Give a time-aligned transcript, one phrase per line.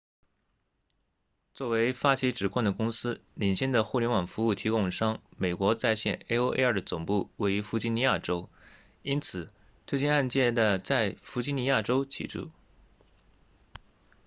[1.53, 8.49] 作为发起指控的公司领先的互联网服务提供商美国在线 aol 的总部位于弗吉尼亚州
[9.03, 9.53] 因此
[9.85, 12.49] 这起案件在弗吉尼亚州起诉